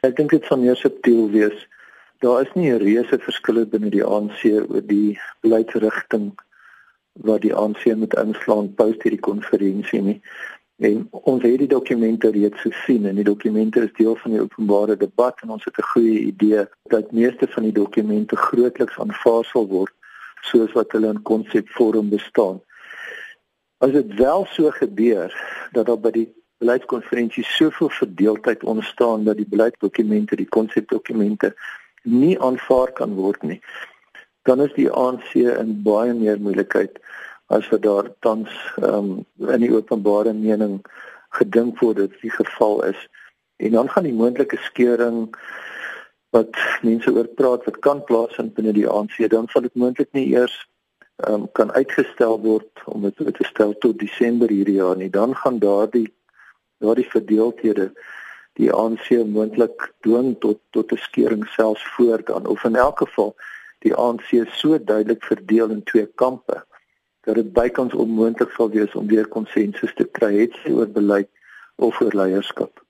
[0.00, 1.66] Ek dink dit sal meer subtiel wees.
[2.24, 6.32] Daar is nie 'n reuse verskille binne die ANC oor die beleidsrigting
[7.28, 10.22] wat die ANC moet inslaan post hierdie konferensie nie.
[10.80, 14.96] En ons het die dokumente reeds gesien en die dokumente is deel van die openbare
[14.96, 19.66] debat en ons het 'n goeie idee dat meeste van die dokumente grootliks aanvaar sal
[19.68, 19.92] word
[20.40, 22.60] soos wat hulle in konsepvorm bestaan.
[23.78, 25.28] As dit wel so gebeur
[25.72, 31.54] dat daar by die beleidskonferensie soveel verdeeldheid ontstaan dat die beleidsdokumente, die konsepdokumente
[32.02, 33.60] nie aanvaar kan word nie,
[34.48, 37.00] dan is die ANC in baie meer moeilikheid
[37.50, 40.78] as wat daar tans um, in die openbare mening
[41.40, 43.00] gedink word dit die geval is.
[43.60, 45.28] En dan gaan die moontlike skeuring
[46.30, 46.56] wat
[46.86, 50.54] mense oor praat wat kan plaasvind binne die ANC, dan sal dit moontlik nie eers
[51.28, 55.10] um, kan uitgestel word om dit te stel tot Desember hierdie jaar nie.
[55.10, 56.06] Dan gaan daardie
[56.80, 57.90] daardie verdeeldhede
[58.58, 63.34] die ANC moontlik dwing tot tot 'n skeuring selfs voor dan of in elk geval
[63.84, 64.28] die ANC
[64.60, 66.64] so duidelik verdeel in twee kampe
[67.24, 71.28] dat dit bykans onmoontlik sal wees om weer konsensus te kry het oor beleid
[71.76, 72.84] of oor leierskap.